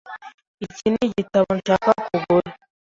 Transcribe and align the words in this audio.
Iki 0.65 0.87
nigitabo 0.91 1.49
nshaka 1.57 1.89
kugura. 2.07 2.51